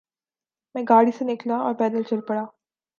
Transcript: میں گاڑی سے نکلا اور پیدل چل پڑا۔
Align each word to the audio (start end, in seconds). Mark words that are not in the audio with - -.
میں 0.75 0.83
گاڑی 0.89 1.11
سے 1.11 1.25
نکلا 1.25 1.57
اور 1.57 1.73
پیدل 1.73 2.03
چل 2.03 2.21
پڑا۔ 2.27 2.45